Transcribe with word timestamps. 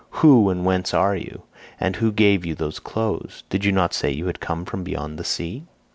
Who, 0.25 0.49
and 0.49 0.65
whence 0.65 0.95
are 0.95 1.15
you, 1.15 1.43
and 1.79 1.97
who 1.97 2.11
gave 2.11 2.43
you 2.43 2.55
those 2.55 2.79
clothes? 2.79 3.43
Did 3.51 3.63
you 3.63 3.71
not 3.71 3.93
say 3.93 4.09
you 4.09 4.25
had 4.25 4.39
come 4.39 4.61
here 4.61 4.65
from 4.65 4.83
beyond 4.83 5.19
the 5.19 5.23
sea?" 5.23 5.67